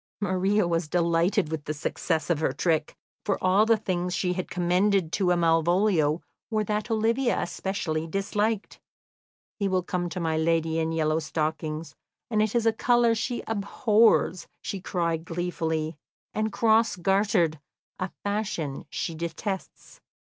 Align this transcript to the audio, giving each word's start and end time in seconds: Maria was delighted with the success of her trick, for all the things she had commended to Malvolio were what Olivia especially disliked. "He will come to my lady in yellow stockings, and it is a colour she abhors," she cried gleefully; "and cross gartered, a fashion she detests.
Maria 0.19 0.67
was 0.67 0.87
delighted 0.87 1.51
with 1.51 1.65
the 1.65 1.75
success 1.75 2.31
of 2.31 2.39
her 2.39 2.51
trick, 2.51 2.95
for 3.23 3.37
all 3.39 3.67
the 3.67 3.77
things 3.77 4.15
she 4.15 4.33
had 4.33 4.49
commended 4.49 5.11
to 5.11 5.27
Malvolio 5.35 6.23
were 6.49 6.63
what 6.63 6.89
Olivia 6.89 7.39
especially 7.39 8.07
disliked. 8.07 8.79
"He 9.59 9.67
will 9.67 9.83
come 9.83 10.09
to 10.09 10.19
my 10.19 10.37
lady 10.37 10.79
in 10.79 10.91
yellow 10.91 11.19
stockings, 11.19 11.93
and 12.31 12.41
it 12.41 12.55
is 12.55 12.65
a 12.65 12.73
colour 12.73 13.13
she 13.13 13.43
abhors," 13.47 14.47
she 14.63 14.81
cried 14.81 15.23
gleefully; 15.23 15.97
"and 16.33 16.51
cross 16.51 16.95
gartered, 16.95 17.59
a 17.99 18.09
fashion 18.23 18.87
she 18.89 19.13
detests. 19.13 20.01